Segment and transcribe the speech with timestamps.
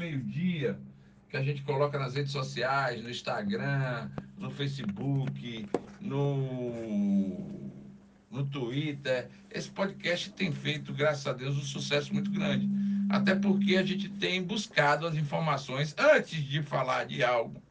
[0.00, 0.78] meio-dia,
[1.28, 5.68] que a gente coloca nas redes sociais, no Instagram, no Facebook,
[6.00, 7.70] no,
[8.30, 9.28] no Twitter.
[9.50, 12.66] Esse podcast tem feito, graças a Deus, um sucesso muito grande.
[13.10, 17.62] Até porque a gente tem buscado as informações antes de falar de algo.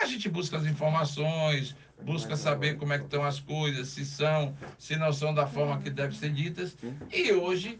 [0.00, 4.56] A gente busca as informações, busca saber como é que estão as coisas, se são,
[4.78, 6.76] se não são da forma que devem ser ditas.
[7.12, 7.78] E hoje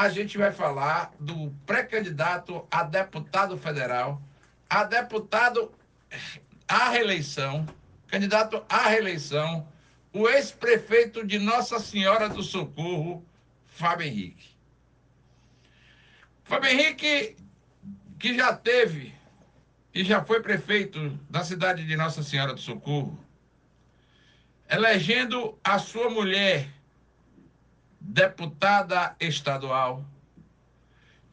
[0.00, 4.18] a gente vai falar do pré-candidato a deputado federal,
[4.68, 5.70] a deputado
[6.66, 7.68] à reeleição,
[8.06, 9.68] candidato à reeleição,
[10.10, 13.22] o ex-prefeito de Nossa Senhora do Socorro,
[13.66, 14.56] Fábio Henrique.
[16.44, 17.36] Fábio Henrique,
[18.18, 19.14] que já teve
[19.92, 23.22] e já foi prefeito da cidade de Nossa Senhora do Socorro,
[24.66, 26.70] elegendo a sua mulher
[28.10, 30.04] deputada estadual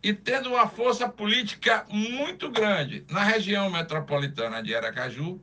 [0.04, 5.42] e tendo uma força política muito grande na região metropolitana de Aracaju,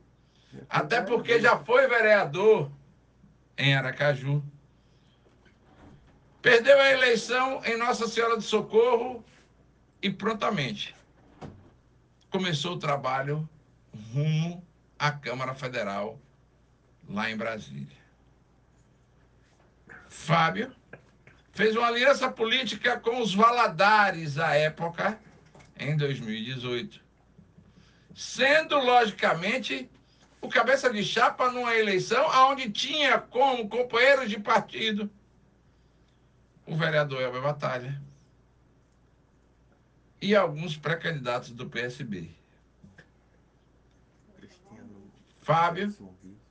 [0.69, 2.71] até porque já foi vereador
[3.57, 4.41] em Aracaju.
[6.41, 9.23] Perdeu a eleição em Nossa Senhora do Socorro
[10.01, 10.95] e prontamente
[12.29, 13.47] começou o trabalho
[14.13, 14.65] rumo
[14.97, 16.17] à Câmara Federal
[17.09, 18.05] lá em Brasília.
[20.07, 20.73] Fábio
[21.55, 25.17] fez uma aliança política com os Valadares à época,
[25.79, 27.01] em 2018,
[28.13, 29.89] sendo, logicamente,
[30.41, 35.09] o cabeça de chapa numa eleição onde tinha como companheiros de partido
[36.67, 38.01] o vereador Elber Batalha
[40.21, 42.29] e alguns pré-candidatos do PSB.
[45.41, 45.95] Fábio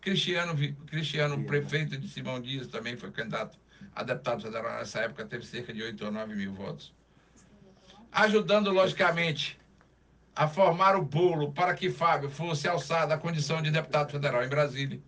[0.00, 0.54] Cristiano,
[0.86, 3.58] Cristiano, prefeito de Simão Dias, também foi candidato
[3.94, 6.92] a deputado federal nessa época, teve cerca de 8 ou 9 mil votos.
[8.10, 9.58] Ajudando, logicamente,
[10.34, 14.48] a formar o bolo para que Fábio fosse alçado à condição de deputado federal em
[14.48, 15.00] Brasília.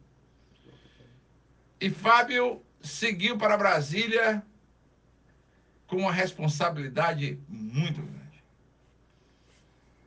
[1.80, 4.42] E Fábio seguiu para Brasília
[5.86, 8.44] com uma responsabilidade muito grande.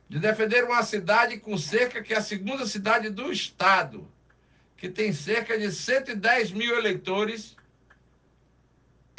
[0.08, 4.10] De defender uma cidade com cerca que é a segunda cidade do Estado
[4.80, 7.54] que tem cerca de 110 mil eleitores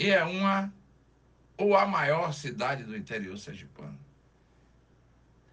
[0.02, 0.74] e é uma
[1.56, 3.98] ou a maior cidade do interior sergipano.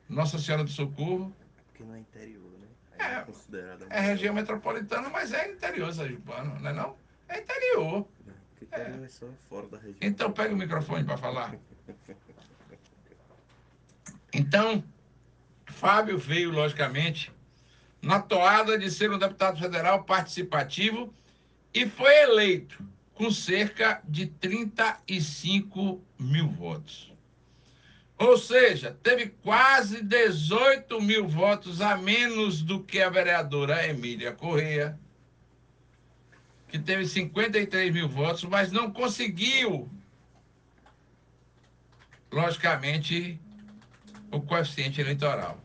[0.08, 1.36] Nossa Senhora do Socorro.
[1.66, 2.66] Porque não é interior, né?
[2.98, 6.96] É, é, considerada é região metropolitana, mas é interior sergipano, não é não?
[7.28, 8.08] É interior.
[8.26, 9.08] É, interior é.
[9.08, 9.98] só fora da região.
[10.00, 11.54] Então pega o microfone para falar.
[14.32, 14.82] Então,
[15.66, 17.30] Fábio veio, logicamente,
[18.00, 21.12] na toada de ser um deputado federal participativo
[21.74, 22.82] e foi eleito
[23.18, 27.12] com cerca de 35 mil votos.
[28.16, 34.96] Ou seja, teve quase 18 mil votos a menos do que a vereadora Emília Correia,
[36.68, 39.90] que teve 53 mil votos, mas não conseguiu,
[42.30, 43.40] logicamente,
[44.30, 45.60] o coeficiente eleitoral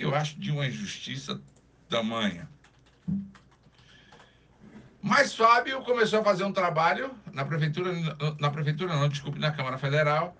[0.00, 1.40] que eu acho de uma injustiça
[1.88, 2.48] tamanha.
[5.02, 7.92] Mas Fábio começou a fazer um trabalho na prefeitura,
[8.38, 10.36] na prefeitura não, desculpe, na Câmara Federal.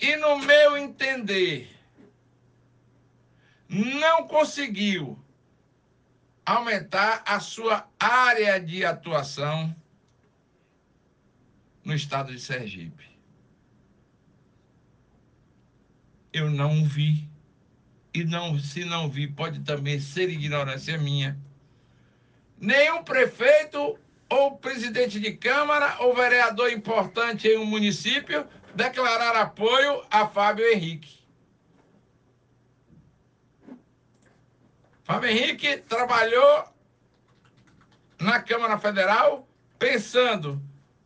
[0.00, 1.70] E no meu entender,
[3.68, 5.18] não conseguiu
[6.44, 9.74] aumentar a sua área de atuação
[11.84, 13.10] no estado de Sergipe.
[16.32, 17.28] Eu não vi
[18.14, 21.38] e não, se não vi, pode também ser ignorância minha.
[22.62, 23.98] Nenhum prefeito
[24.30, 31.18] ou presidente de Câmara ou vereador importante em um município declarar apoio a Fábio Henrique.
[35.02, 36.64] Fábio Henrique trabalhou
[38.20, 40.62] na Câmara Federal pensando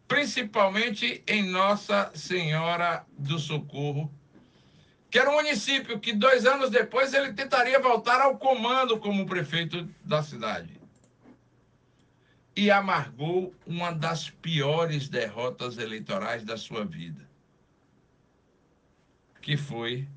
[0.06, 4.12] principalmente em Nossa Senhora do Socorro
[5.10, 9.88] que era um município que dois anos depois ele tentaria voltar ao comando como prefeito
[10.04, 10.75] da cidade.
[12.56, 17.28] E amargou uma das piores derrotas eleitorais da sua vida,
[19.42, 20.08] que foi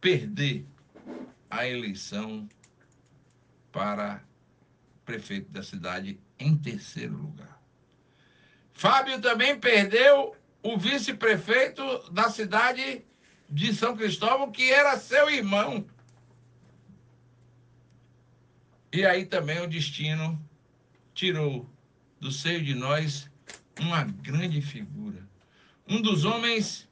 [0.00, 0.66] perder
[1.50, 2.48] a eleição
[3.70, 4.24] para
[5.04, 7.60] prefeito da cidade em terceiro lugar.
[8.72, 13.04] Fábio também perdeu o vice-prefeito da cidade
[13.48, 15.86] de São Cristóvão, que era seu irmão.
[18.92, 20.42] E aí também o destino
[21.16, 21.68] tirou
[22.20, 23.28] do seio de nós
[23.80, 25.26] uma grande figura.
[25.88, 26.86] Um dos homens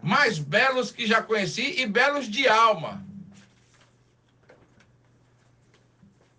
[0.00, 3.04] mais belos que já conheci e belos de alma.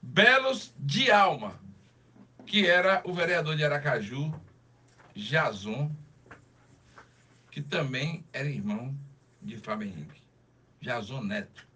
[0.02, 1.60] Belos de alma,
[2.46, 4.34] que era o vereador de Aracaju,
[5.14, 5.92] Jason,
[7.52, 8.98] que também era irmão
[9.42, 10.22] de Fábio Henrique.
[10.82, 11.68] Jason Neto,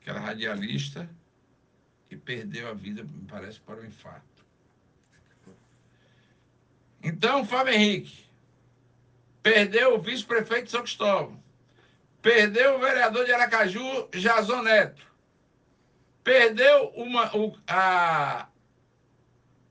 [0.00, 1.08] que era radialista
[2.10, 4.44] e perdeu a vida, me parece, para o infarto.
[7.02, 8.24] Então, Fábio Henrique
[9.42, 11.40] perdeu o vice-prefeito de São Cristóvão,
[12.20, 15.06] perdeu o vereador de Aracaju, Jason Neto,
[16.24, 18.48] perdeu uma, o, a,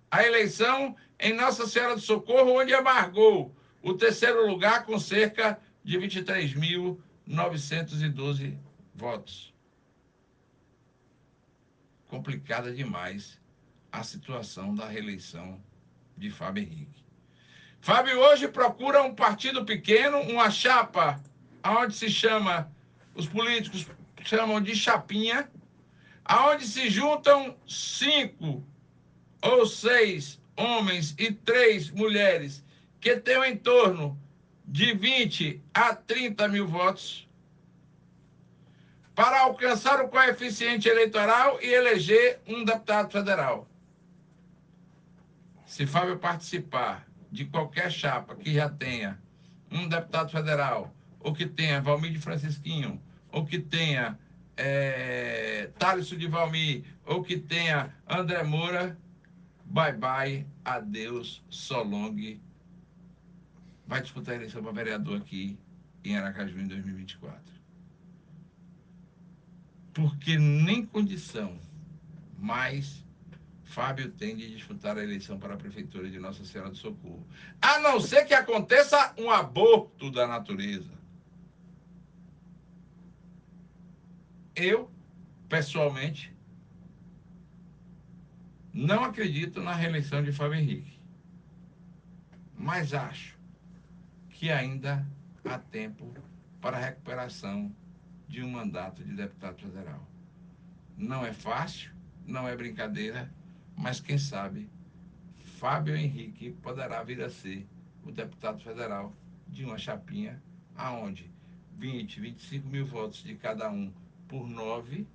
[0.09, 5.99] a eleição em Nossa Senhora do Socorro, onde amargou o terceiro lugar com cerca de
[5.99, 8.57] 23.912
[8.93, 9.53] votos.
[12.15, 13.37] Complicada demais
[13.91, 15.61] a situação da reeleição
[16.15, 17.03] de Fábio Henrique.
[17.81, 21.21] Fábio hoje procura um partido pequeno, uma chapa,
[21.61, 22.71] aonde se chama,
[23.13, 23.85] os políticos
[24.23, 25.51] chamam de chapinha,
[26.23, 28.65] aonde se juntam cinco
[29.41, 32.63] ou seis homens e três mulheres
[33.01, 34.17] que têm em torno
[34.65, 37.24] de 20 a 30 mil votos
[39.15, 43.67] para alcançar o coeficiente eleitoral e eleger um deputado federal.
[45.65, 49.17] Se Fábio participar de qualquer chapa que já tenha
[49.71, 53.01] um deputado federal, ou que tenha Valmir de Francisquinho,
[53.31, 54.19] ou que tenha
[54.57, 58.97] é, Thaleson de Valmir, ou que tenha André Moura,
[59.65, 62.39] bye bye, adeus, so long.
[63.87, 65.57] Vai disputar a eleição para vereador aqui
[66.03, 67.54] em Aracaju em 2024.
[69.95, 71.57] Porque nem condição
[72.37, 73.05] mais
[73.63, 77.25] Fábio tem de disputar a eleição para a Prefeitura de Nossa Senhora do Socorro.
[77.61, 80.91] A não ser que aconteça um aborto da natureza.
[84.53, 84.91] Eu,
[85.47, 86.33] pessoalmente,
[88.73, 90.99] não acredito na reeleição de Fábio Henrique.
[92.57, 93.37] Mas acho
[94.29, 95.07] que ainda
[95.45, 96.13] há tempo
[96.59, 97.73] para a recuperação
[98.27, 100.05] de um mandato de deputado federal.
[100.97, 101.91] Não é fácil,
[102.25, 103.31] não é brincadeira
[103.77, 104.69] mas quem sabe
[105.59, 107.67] Fábio Henrique poderá vir a ser
[108.03, 109.13] o deputado federal
[109.47, 110.41] de uma chapinha
[110.75, 111.29] aonde
[111.77, 113.91] 20, 25 mil votos de cada um
[114.27, 115.05] por 9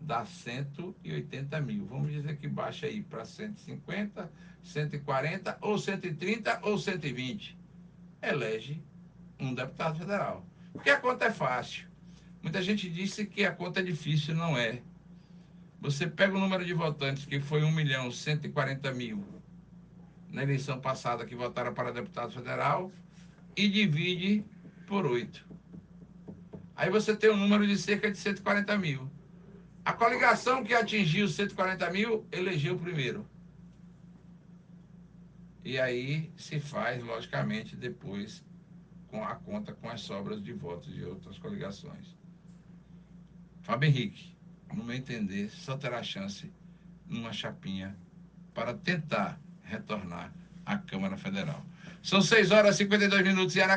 [0.00, 1.86] dá 180 mil.
[1.86, 4.30] Vamos dizer que baixa aí para 150,
[4.62, 7.58] 140, ou 130, ou 120.
[8.22, 8.82] Elege
[9.40, 10.46] um deputado federal.
[10.72, 11.87] Porque a conta é fácil.
[12.42, 14.82] Muita gente disse que a conta é difícil, não é.
[15.80, 19.24] Você pega o número de votantes, que foi 1 milhão 140 mil
[20.30, 22.92] na eleição passada que votaram para deputado federal,
[23.56, 24.44] e divide
[24.86, 25.44] por 8.
[26.76, 29.10] Aí você tem um número de cerca de 140 mil.
[29.84, 33.26] A coligação que atingiu 140 mil elegeu primeiro.
[35.64, 38.44] E aí se faz, logicamente, depois
[39.08, 42.16] com a conta com as sobras de votos de outras coligações.
[43.68, 44.34] Fábio Henrique
[44.72, 46.50] no meu entender, só terá chance
[47.06, 47.94] numa chapinha
[48.54, 50.32] para tentar retornar
[50.64, 51.62] à Câmara Federal.
[52.02, 53.76] São 6 horas e 52 minutos e Aracaju.